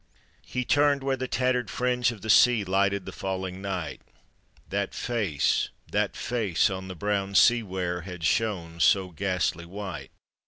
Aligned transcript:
He 0.47 0.65
turned 0.65 1.03
where 1.03 1.15
the 1.15 1.27
tattered 1.27 1.69
fringe 1.69 2.11
of 2.11 2.21
the 2.21 2.29
sea 2.31 2.63
Lighted 2.63 3.05
the 3.05 3.11
falling 3.11 3.61
night; 3.61 4.01
That 4.67 4.95
face, 4.95 5.69
that 5.91 6.15
face 6.15 6.71
on 6.71 6.87
the 6.87 6.95
brown 6.95 7.35
sea 7.35 7.61
ware 7.61 8.01
Had 8.01 8.23
shown 8.23 8.79
so 8.79 9.11
ghastly 9.11 9.67
white! 9.67 10.09